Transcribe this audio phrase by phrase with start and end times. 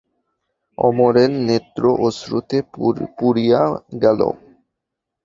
[0.77, 2.57] অমরের নেত্র অশ্রুতে
[3.17, 3.61] পূরিয়া
[4.03, 4.19] গেল।